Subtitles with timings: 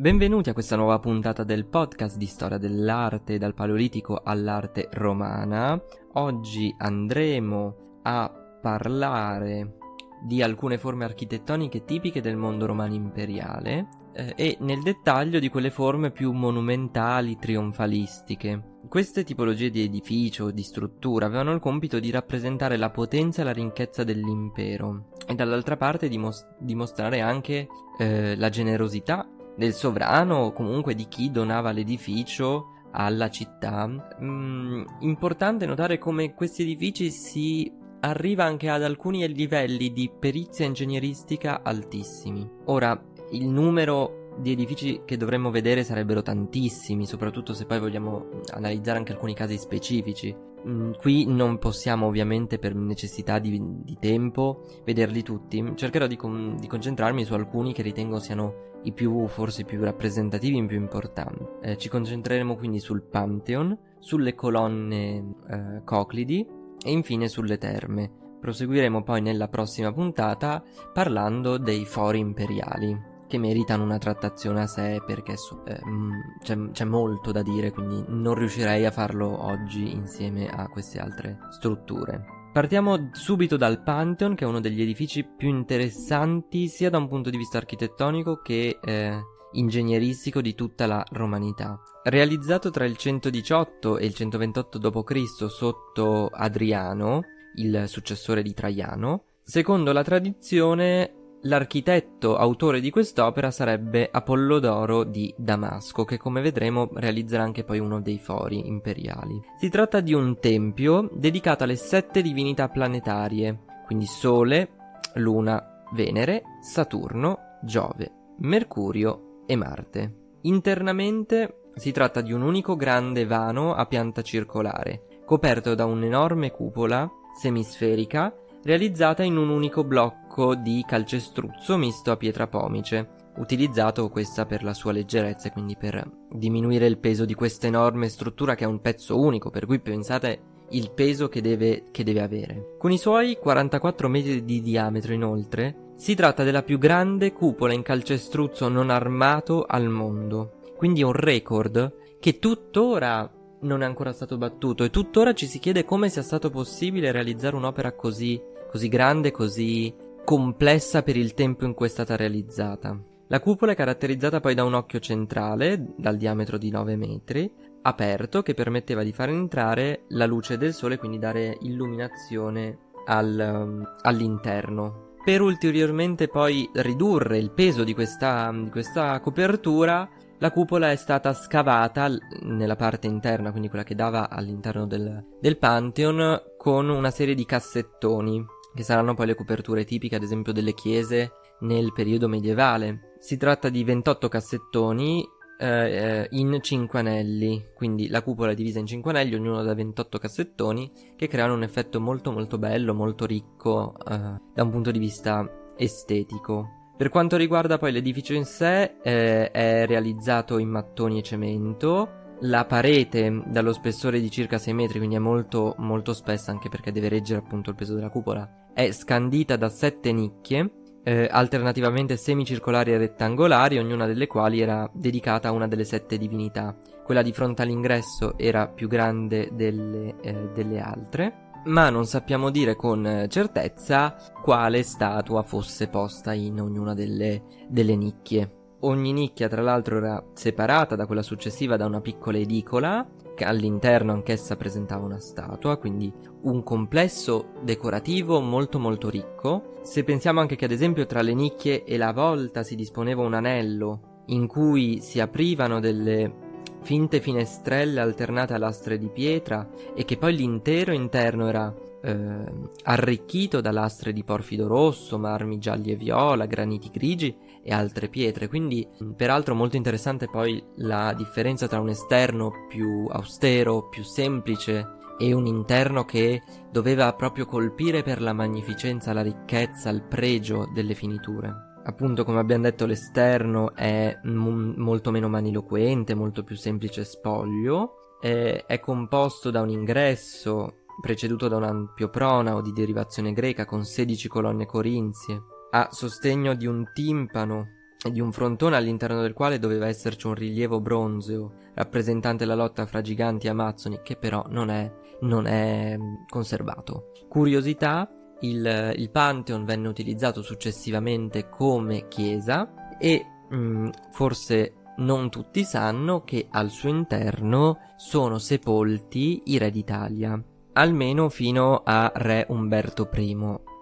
[0.00, 5.78] Benvenuti a questa nuova puntata del podcast di storia dell'arte dal Paleolitico all'arte romana.
[6.14, 8.32] Oggi andremo a
[8.62, 9.76] parlare
[10.22, 15.70] di alcune forme architettoniche tipiche del mondo romano imperiale eh, e nel dettaglio di quelle
[15.70, 18.78] forme più monumentali, trionfalistiche.
[18.88, 23.52] Queste tipologie di edificio di struttura avevano il compito di rappresentare la potenza e la
[23.52, 29.28] ricchezza dell'impero e dall'altra parte dimos- dimostrare anche eh, la generosità
[29.60, 33.86] del sovrano o comunque di chi donava l'edificio alla città.
[34.22, 37.70] Mm, importante notare come questi edifici si
[38.00, 42.50] arriva anche ad alcuni livelli di perizia ingegneristica altissimi.
[42.64, 42.98] Ora,
[43.32, 49.12] il numero di edifici che dovremmo vedere sarebbero tantissimi, soprattutto se poi vogliamo analizzare anche
[49.12, 50.34] alcuni casi specifici.
[50.66, 56.56] Mm, qui non possiamo ovviamente per necessità di, di tempo vederli tutti, cercherò di, con,
[56.58, 61.44] di, concentrarmi su alcuni che ritengo siano i più forse più rappresentativi e più importanti.
[61.62, 66.46] Eh, ci concentreremo quindi sul Pantheon, sulle colonne eh, coclidi
[66.82, 68.10] e infine sulle terme.
[68.40, 70.62] Proseguiremo poi nella prossima puntata
[70.92, 76.70] parlando dei fori imperiali che meritano una trattazione a sé perché so, eh, mm, c'è,
[76.72, 82.24] c'è, molto da dire, quindi non riuscirei a farlo oggi insieme a queste altre strutture.
[82.52, 87.30] Partiamo subito dal Pantheon, che è uno degli edifici più interessanti sia da un punto
[87.30, 89.20] di vista architettonico che eh,
[89.52, 91.80] ingegneristico di tutta la romanità.
[92.02, 95.48] Realizzato tra il 118 e il 128 d.C.
[95.48, 97.22] sotto Adriano,
[97.54, 106.04] il successore di Traiano, secondo la tradizione L'architetto autore di quest'opera sarebbe Apollodoro di Damasco,
[106.04, 109.40] che come vedremo realizzerà anche poi uno dei fori imperiali.
[109.58, 114.68] Si tratta di un tempio dedicato alle sette divinità planetarie, quindi Sole,
[115.14, 120.14] Luna, Venere, Saturno, Giove, Mercurio e Marte.
[120.42, 127.10] Internamente si tratta di un unico grande vano a pianta circolare, coperto da un'enorme cupola
[127.34, 130.19] semisferica realizzata in un unico blocco
[130.62, 136.08] di calcestruzzo misto a pietra pomice, utilizzato questa per la sua leggerezza e quindi per
[136.30, 140.40] diminuire il peso di questa enorme struttura che è un pezzo unico, per cui pensate
[140.70, 142.76] il peso che deve, che deve avere.
[142.78, 147.82] Con i suoi 44 metri di diametro inoltre, si tratta della più grande cupola in
[147.82, 153.30] calcestruzzo non armato al mondo, quindi un record che tuttora
[153.62, 157.56] non è ancora stato battuto e tuttora ci si chiede come sia stato possibile realizzare
[157.56, 159.92] un'opera così, così grande, così
[160.24, 162.98] complessa per il tempo in cui è stata realizzata.
[163.28, 167.50] La cupola è caratterizzata poi da un occhio centrale, dal diametro di 9 metri,
[167.82, 173.96] aperto, che permetteva di far entrare la luce del sole quindi dare illuminazione al, um,
[174.02, 175.14] all'interno.
[175.22, 180.08] Per ulteriormente poi ridurre il peso di questa, di questa copertura,
[180.38, 182.08] la cupola è stata scavata
[182.42, 187.44] nella parte interna, quindi quella che dava all'interno del, del Pantheon, con una serie di
[187.44, 188.44] cassettoni,
[188.74, 193.14] che saranno poi le coperture tipiche, ad esempio, delle chiese nel periodo medievale.
[193.18, 195.26] Si tratta di 28 cassettoni
[195.58, 199.74] eh, eh in 5 anelli, quindi la cupola è divisa in 5 anelli, ognuno da
[199.74, 204.90] 28 cassettoni, che creano un effetto molto molto bello, molto ricco eh, da un punto
[204.90, 206.78] di vista estetico.
[207.00, 212.36] Per quanto riguarda poi l'edificio in sé, eh, è realizzato in mattoni e cemento.
[212.40, 216.92] La parete dallo spessore di circa 6 metri, quindi è molto, molto spessa anche perché
[216.92, 220.70] deve reggere appunto il peso della cupola, è scandita da 7 nicchie,
[221.02, 226.76] eh, alternativamente semicircolari e rettangolari, ognuna delle quali era dedicata a una delle sette divinità.
[227.04, 232.74] Quella di fronte all'ingresso era più grande delle, eh, delle altre ma non sappiamo dire
[232.74, 238.54] con certezza quale statua fosse posta in ognuna delle, delle nicchie.
[238.80, 243.06] Ogni nicchia tra l'altro era separata da quella successiva da una piccola edicola,
[243.44, 246.12] all'interno anch'essa presentava una statua, quindi
[246.42, 249.78] un complesso decorativo molto molto ricco.
[249.82, 253.34] Se pensiamo anche che ad esempio tra le nicchie e la volta si disponeva un
[253.34, 256.48] anello in cui si aprivano delle
[256.82, 262.44] finte finestrelle alternate a lastre di pietra e che poi l'intero interno era eh,
[262.84, 268.48] arricchito da lastre di porfido rosso, marmi gialli e viola, graniti grigi e altre pietre.
[268.48, 268.86] Quindi,
[269.16, 275.46] peraltro, molto interessante poi la differenza tra un esterno più austero, più semplice e un
[275.46, 282.24] interno che doveva proprio colpire per la magnificenza, la ricchezza, il pregio delle finiture appunto
[282.24, 288.80] come abbiamo detto l'esterno è m- molto meno maniloquente, molto più semplice spoglio, è, è
[288.80, 294.66] composto da un ingresso preceduto da un ampio pronao di derivazione greca con 16 colonne
[294.66, 300.26] corinzie, a sostegno di un timpano e di un frontone all'interno del quale doveva esserci
[300.26, 304.90] un rilievo bronzeo rappresentante la lotta fra giganti e amazzoni che però non è,
[305.20, 307.12] non è mm, conservato.
[307.28, 315.64] Curiosità, il, il Pantheon venne utilizzato successivamente come chiesa e mh, mm, forse non tutti
[315.64, 320.42] sanno che al suo interno sono sepolti i re d'Italia,
[320.74, 323.36] almeno fino a re Umberto I.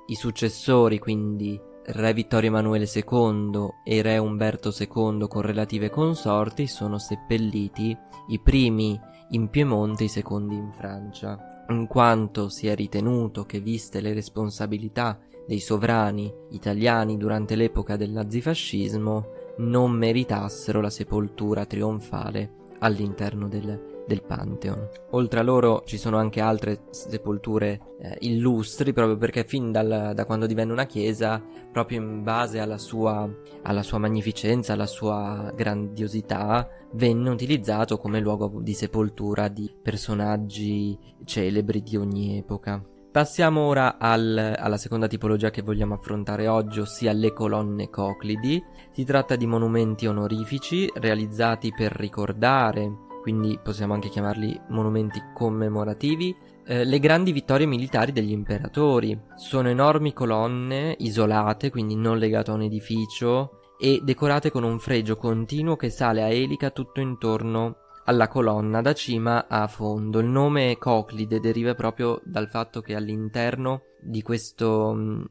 [0.06, 6.98] I successori, quindi re Vittorio Emanuele II e re Umberto II con relative consorti, sono
[6.98, 7.96] seppelliti
[8.28, 9.00] i primi
[9.30, 14.12] in Piemonte e i secondi in Francia, in quanto si è ritenuto che viste le
[14.12, 19.26] responsabilità dei sovrani italiani durante l'epoca del nazifascismo,
[19.58, 24.88] non meritassero la sepoltura trionfale all'interno del, del Pantheon.
[25.10, 30.24] Oltre a loro ci sono anche altre sepolture eh, illustri, proprio perché fin dal, da
[30.24, 31.40] quando divenne una chiesa,
[31.70, 33.28] proprio in base alla sua,
[33.62, 41.82] alla sua magnificenza, alla sua grandiosità, venne utilizzato come luogo di sepoltura di personaggi celebri
[41.82, 42.82] di ogni epoca.
[43.10, 48.62] Passiamo ora al, alla seconda tipologia che vogliamo affrontare oggi, ossia le colonne coclidi.
[48.90, 56.34] Si tratta di monumenti onorifici realizzati per ricordare, quindi possiamo anche chiamarli monumenti commemorativi,
[56.64, 59.20] eh, le grandi vittorie militari degli imperatori.
[59.34, 65.16] Sono enormi colonne isolate, quindi non legate a un edificio, e decorate con un fregio
[65.16, 67.76] continuo che sale a elica tutto intorno
[68.06, 70.20] alla colonna da cima a fondo.
[70.20, 75.24] Il nome Coclide deriva proprio dal fatto che all'interno di questo mh, mm,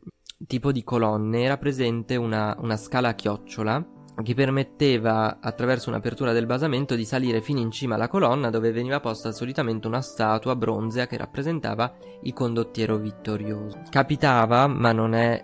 [0.45, 6.45] tipo di colonne era presente una, una scala a chiocciola che permetteva attraverso un'apertura del
[6.45, 11.07] basamento di salire fino in cima alla colonna dove veniva posta solitamente una statua bronzea
[11.07, 11.93] che rappresentava
[12.23, 13.81] il condottiero vittorioso.
[13.89, 15.43] Capitava, ma non è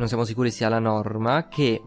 [0.00, 1.82] non siamo sicuri sia la norma, che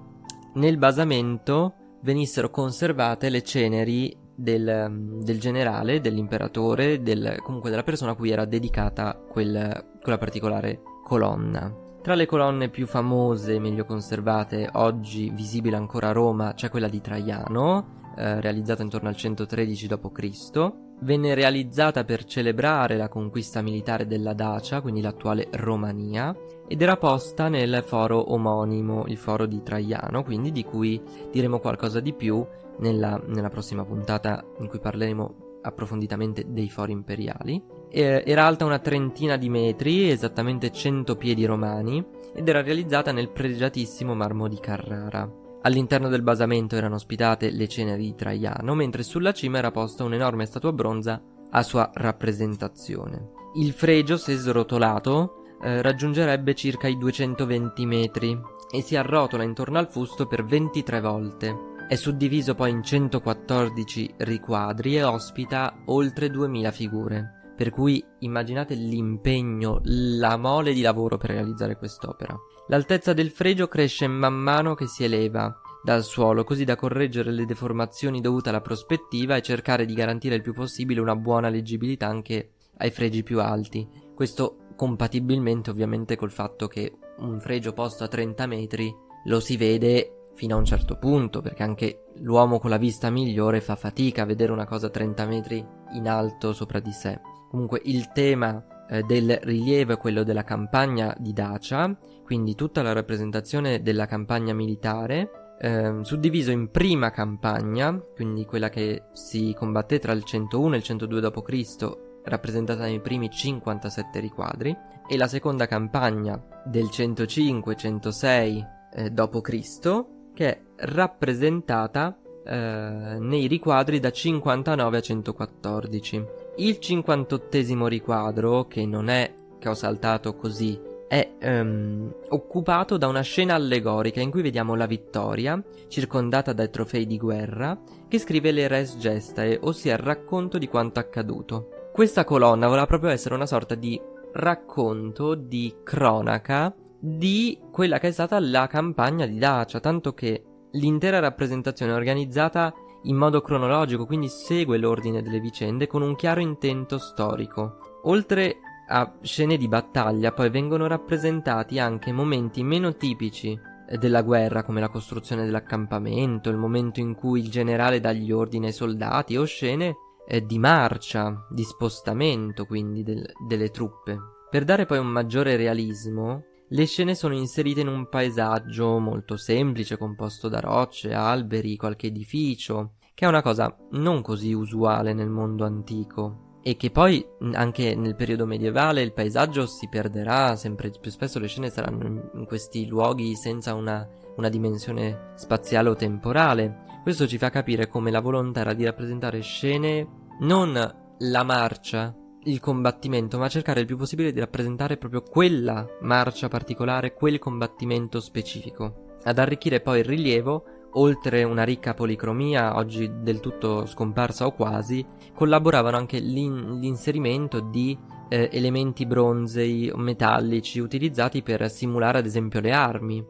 [0.54, 8.16] nel basamento venissero conservate le ceneri del, del generale, dell'imperatore, del, comunque della persona a
[8.16, 11.83] cui era dedicata quel, quella particolare colonna.
[12.04, 16.90] Tra le colonne più famose e meglio conservate, oggi visibile ancora a Roma, c'è quella
[16.90, 20.74] di Traiano, eh, realizzata intorno al 113 d.C.
[21.00, 26.36] Venne realizzata per celebrare la conquista militare della Dacia, quindi l'attuale Romania,
[26.68, 31.02] ed era posta nel foro omonimo, il foro di Traiano, quindi di cui
[31.32, 32.46] diremo qualcosa di più
[32.80, 37.64] nella, nella prossima puntata in cui parleremo approfonditamente dei fori imperiali.
[37.96, 42.04] Eh, era alta una trentina di metri, esattamente 100 piedi romani,
[42.34, 45.30] ed era realizzata nel pregiatissimo marmo di Carrara.
[45.62, 50.48] All'interno del basamento erano ospitate le ceneri di Traiano, mentre sulla cima era posta un'enorme
[50.48, 53.30] statua bronza a sua rappresentazione.
[53.58, 58.36] Il fregio, se srotolato, eh, raggiungerebbe circa i 220 metri
[58.72, 61.56] e si arrotola intorno al fusto per 23 volte.
[61.88, 67.43] È suddiviso poi in 114 riquadri e ospita oltre 2000 figure.
[67.56, 72.36] Per cui immaginate l'impegno, la mole di lavoro per realizzare quest'opera.
[72.68, 77.46] L'altezza del fregio cresce man mano che si eleva dal suolo, così da correggere le
[77.46, 82.52] deformazioni dovute alla prospettiva e cercare di garantire il più possibile una buona leggibilità anche
[82.78, 83.88] ai fregi più alti.
[84.16, 88.94] Questo compatibilmente ovviamente col fatto che un fregio posto a 30 metri
[89.26, 93.62] lo si vede fino a un certo punto, perché anche l'uomo con la vista migliore
[93.62, 97.20] fa fatica a vedere una cosa a 30 metri in alto sopra di sé.
[97.54, 101.96] Comunque il tema eh, del rilievo è quello della campagna di Dacia,
[102.26, 109.04] quindi tutta la rappresentazione della campagna militare, eh, suddiviso in prima campagna, quindi quella che
[109.12, 114.76] si combatté tra il 101 e il 102 d.C., rappresentata nei primi 57 riquadri,
[115.08, 124.10] e la seconda campagna del 105-106 eh, d.C., che è rappresentata eh, nei riquadri da
[124.10, 126.43] 59 a 114.
[126.56, 133.22] Il 58 riquadro, che non è che ho saltato così, è um, occupato da una
[133.22, 138.68] scena allegorica in cui vediamo la vittoria, circondata dai trofei di guerra, che scrive le
[138.68, 141.90] res gestae, ossia il racconto di quanto accaduto.
[141.92, 144.00] Questa colonna voleva proprio essere una sorta di
[144.34, 151.20] racconto, di cronaca di quella che è stata la campagna di Dacia, tanto che l'intera
[151.20, 156.98] rappresentazione è organizzata in modo cronologico, quindi segue l'ordine delle vicende con un chiaro intento
[156.98, 158.00] storico.
[158.04, 158.58] Oltre
[158.88, 163.58] a scene di battaglia, poi vengono rappresentati anche momenti meno tipici
[163.98, 168.68] della guerra, come la costruzione dell'accampamento, il momento in cui il generale dà gli ordini
[168.68, 169.96] ai soldati, o scene
[170.28, 174.18] eh, di marcia, di spostamento quindi del, delle truppe.
[174.50, 176.44] Per dare poi un maggiore realismo,
[176.74, 182.94] Le scene sono inserite in un paesaggio molto semplice, composto da rocce, alberi, qualche edificio,
[183.14, 188.16] che è una cosa non così usuale nel mondo antico e che poi anche nel
[188.16, 193.36] periodo medievale il paesaggio si perderà, sempre più spesso le scene saranno in questi luoghi
[193.36, 196.86] senza una, una dimensione spaziale o temporale.
[197.04, 200.08] Questo ci fa capire come la volontà era di rappresentare scene
[200.40, 200.74] non
[201.20, 207.14] la marcia, il combattimento, ma cercare il più possibile di rappresentare proprio quella marcia particolare,
[207.14, 209.18] quel combattimento specifico.
[209.24, 215.06] Ad arricchire poi il rilievo oltre una ricca policromia, oggi del tutto scomparsa o quasi,
[215.34, 217.98] collaboravano anche l'in- l'inserimento di
[218.30, 223.26] eh, elementi bronzei o metallici utilizzati per simulare ad esempio le armi,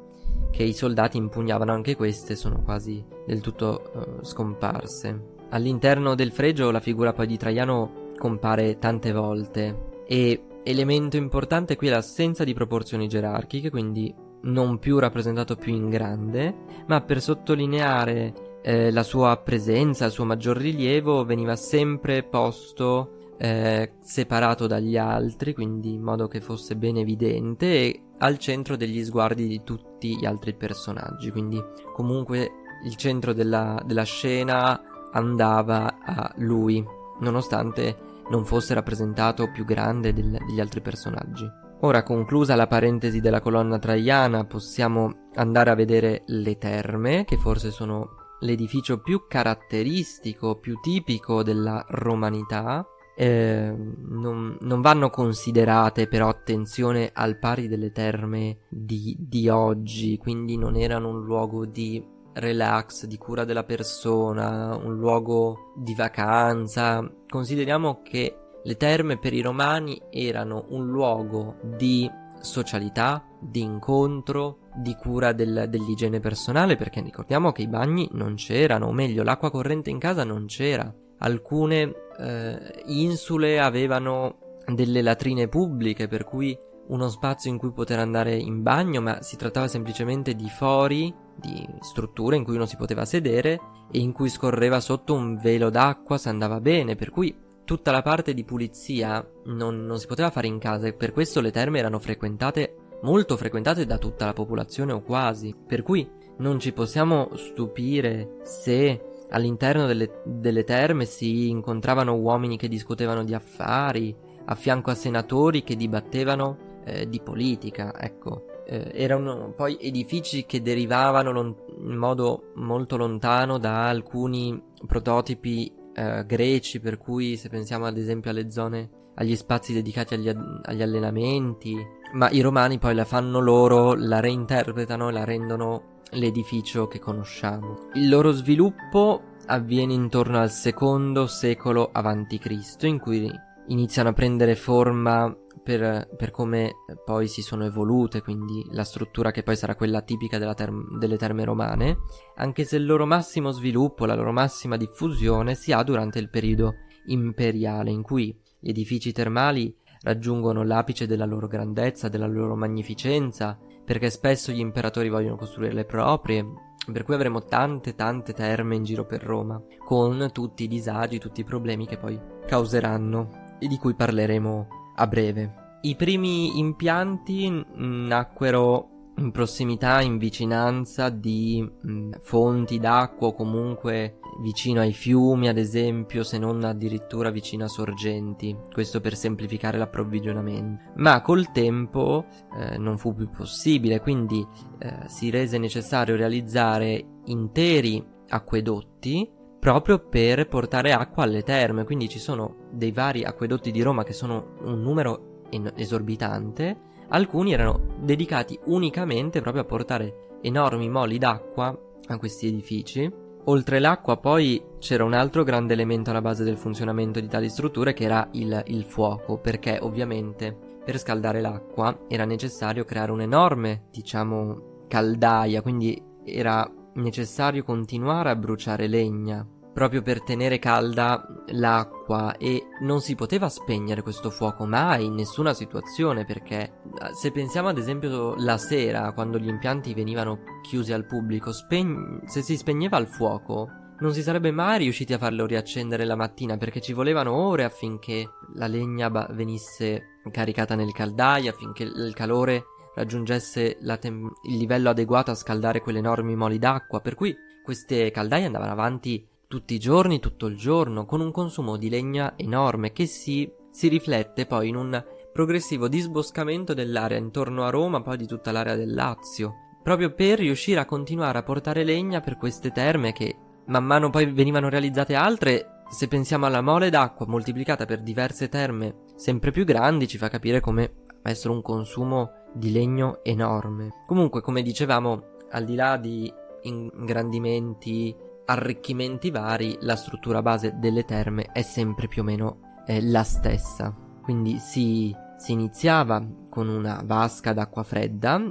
[0.51, 5.31] che i soldati impugnavano anche queste, sono quasi del tutto eh, scomparse.
[5.49, 10.03] All'interno del fregio la figura poi di Traiano compare tante volte.
[10.07, 15.89] E elemento importante qui è l'assenza di proporzioni gerarchiche, quindi non più rappresentato più in
[15.89, 16.55] grande,
[16.87, 23.95] ma per sottolineare eh, la sua presenza, il suo maggior rilievo, veniva sempre posto eh,
[23.99, 29.49] separato dagli altri, quindi in modo che fosse ben evidente e al centro degli sguardi
[29.49, 31.61] di tutti gli altri personaggi, quindi
[31.93, 32.51] comunque
[32.85, 36.81] il centro della, della scena andava a lui,
[37.19, 41.47] nonostante non fosse rappresentato più grande del, degli altri personaggi.
[41.81, 47.69] Ora conclusa la parentesi della colonna traiana possiamo andare a vedere le terme che forse
[47.69, 52.87] sono l'edificio più caratteristico, più tipico della romanità.
[53.15, 53.71] Eh,
[54.07, 60.75] non, non, vanno considerate però attenzione al pari delle terme di, di oggi, quindi non
[60.75, 67.07] erano un luogo di relax, di cura della persona, un luogo di vacanza.
[67.27, 72.09] Consideriamo che le terme per i romani erano un luogo di
[72.39, 78.87] socialità, di incontro, di cura del, dell'igiene personale, perché ricordiamo che i bagni non c'erano,
[78.87, 80.93] o meglio, l'acqua corrente in casa non c'era.
[81.19, 88.35] Alcune eh, insule avevano delle latrine pubbliche, per cui uno spazio in cui poter andare
[88.35, 93.05] in bagno, ma si trattava semplicemente di fori, di strutture in cui uno si poteva
[93.05, 93.59] sedere
[93.91, 98.01] e in cui scorreva sotto un velo d'acqua se andava bene, per cui tutta la
[98.01, 101.79] parte di pulizia non, non si poteva fare in casa e per questo le terme
[101.79, 105.55] erano frequentate, molto frequentate da tutta la popolazione o quasi.
[105.65, 112.67] Per cui non ci possiamo stupire se all'interno delle, delle terme si incontravano uomini che
[112.67, 118.45] discutevano di affari, a fianco a senatori che dibattevano eh, di politica, ecco.
[118.65, 126.25] Eh, erano poi edifici che derivavano lon- in modo molto lontano da alcuni prototipi eh,
[126.25, 131.75] greci, per cui se pensiamo ad esempio alle zone, agli spazi dedicati agli, agli allenamenti,
[132.13, 137.89] ma i romani poi la fanno loro, la reinterpretano e la rendono l'edificio che conosciamo.
[137.93, 143.29] Il loro sviluppo avviene intorno al secondo secolo a.C., in cui
[143.67, 146.73] iniziano a prendere forma per, per, come
[147.05, 151.45] poi si sono evolute, quindi la struttura che poi sarà quella tipica term- delle terme
[151.45, 151.99] romane,
[152.35, 156.75] anche se il loro massimo sviluppo, la loro massima diffusione si ha durante il periodo
[157.05, 164.09] imperiale, in cui gli edifici termali raggiungono l'apice della loro grandezza, della loro magnificenza, perché
[164.09, 166.45] spesso gli imperatori vogliono costruire le proprie,
[166.91, 171.41] per cui avremo tante tante terme in giro per Roma, con tutti i disagi, tutti
[171.41, 175.61] i problemi che poi causeranno e di cui parleremo a breve.
[175.81, 184.79] I primi impianti nacquero in prossimità, in vicinanza di mh, fonti d'acqua o comunque vicino
[184.79, 190.91] ai fiumi, ad esempio, se non addirittura vicino a sorgenti, questo per semplificare l'approvvigionamento.
[190.95, 192.25] Ma col tempo
[192.57, 194.45] eh, non fu più possibile, quindi
[194.79, 199.29] eh, si rese necessario realizzare interi acquedotti
[199.63, 201.85] proprio per portare acqua alle terme.
[201.85, 206.77] Quindi ci sono dei vari acquedotti di Roma che sono un numero esorbitante.
[207.07, 211.73] Alcuni erano dedicati unicamente proprio a portare enormi moli d'acqua
[212.07, 213.09] a questi edifici.
[213.45, 217.93] Oltre l'acqua poi c'era un altro grande elemento alla base del funzionamento di tali strutture
[217.93, 220.53] che era il, il fuoco, perché ovviamente
[220.83, 228.87] per scaldare l'acqua era necessario creare un'enorme, diciamo, caldaia, quindi era necessario continuare a bruciare
[228.87, 235.15] legna proprio per tenere calda l'acqua e non si poteva spegnere questo fuoco mai in
[235.15, 240.93] nessuna situazione perché eh, se pensiamo ad esempio la sera quando gli impianti venivano chiusi
[240.93, 243.67] al pubblico spegn- se si spegneva il fuoco
[243.99, 248.29] non si sarebbe mai riusciti a farlo riaccendere la mattina perché ci volevano ore affinché
[248.55, 252.65] la legna ba- venisse caricata nel caldaio affinché il calore
[252.95, 258.45] raggiungesse tem- il livello adeguato a scaldare quelle enormi moli d'acqua, per cui queste caldaie
[258.45, 263.05] andavano avanti tutti i giorni, tutto il giorno, con un consumo di legna enorme che
[263.05, 268.51] si, si riflette poi in un progressivo disboscamento dell'area intorno a Roma, poi di tutta
[268.51, 273.35] l'area del Lazio, proprio per riuscire a continuare a portare legna per queste terme che
[273.67, 275.83] man mano poi venivano realizzate altre.
[275.87, 280.61] Se pensiamo alla mole d'acqua moltiplicata per diverse terme sempre più grandi, ci fa capire
[280.61, 284.01] come essere un consumo di legno enorme.
[284.07, 286.33] Comunque, come dicevamo, al di là di
[286.63, 293.23] ingrandimenti, arricchimenti vari, la struttura base delle terme è sempre più o meno eh, la
[293.23, 293.95] stessa.
[294.21, 298.41] Quindi si, si iniziava con una vasca d'acqua fredda,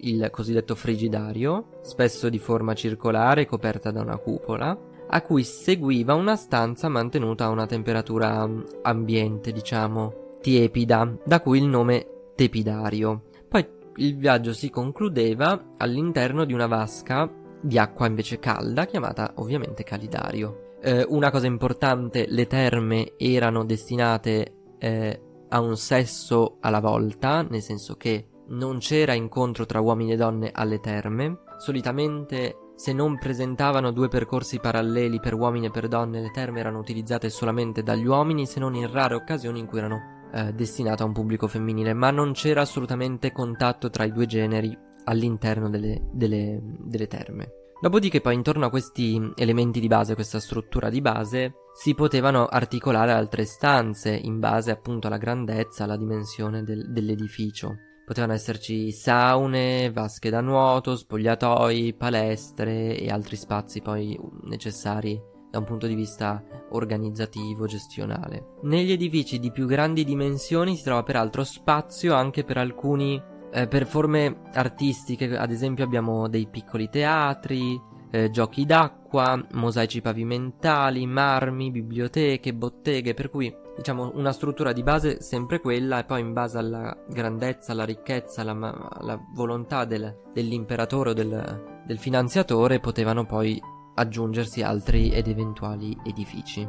[0.00, 4.76] il cosiddetto frigidario, spesso di forma circolare coperta da una cupola,
[5.10, 11.58] a cui seguiva una stanza mantenuta a una temperatura mm, ambiente, diciamo, tiepida, da cui
[11.58, 13.24] il nome tepidario.
[13.48, 17.28] Poi il viaggio si concludeva all'interno di una vasca
[17.60, 20.76] di acqua invece calda, chiamata ovviamente calidario.
[20.80, 27.62] Eh, una cosa importante, le terme erano destinate eh, a un sesso alla volta, nel
[27.62, 31.40] senso che non c'era incontro tra uomini e donne alle terme.
[31.58, 36.78] Solitamente, se non presentavano due percorsi paralleli per uomini e per donne, le terme erano
[36.78, 41.06] utilizzate solamente dagli uomini, se non in rare occasioni in cui erano eh, destinate a
[41.06, 46.60] un pubblico femminile, ma non c'era assolutamente contatto tra i due generi all'interno delle, delle,
[46.62, 47.52] delle terme.
[47.80, 53.12] Dopodiché poi intorno a questi elementi di base, questa struttura di base, si potevano articolare
[53.12, 57.76] altre stanze in base appunto alla grandezza, alla dimensione del, dell'edificio.
[58.04, 65.64] Potevano esserci saune, vasche da nuoto, spogliatoi, palestre e altri spazi poi necessari da un
[65.64, 68.56] punto di vista organizzativo, gestionale.
[68.62, 73.86] Negli edifici di più grandi dimensioni si trova peraltro spazio anche per alcuni eh, per
[73.86, 82.54] forme artistiche, ad esempio abbiamo dei piccoli teatri, eh, giochi d'acqua, mosaici pavimentali, marmi, biblioteche,
[82.54, 86.96] botteghe, per cui diciamo una struttura di base sempre quella e poi in base alla
[87.08, 93.60] grandezza, alla ricchezza, alla, alla volontà del, dell'imperatore o del, del finanziatore potevano poi
[93.94, 96.66] aggiungersi altri ed eventuali edifici.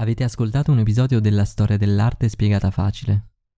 [0.00, 3.24] Avete ascoltato un episodio della storia dell'arte spiegata facile,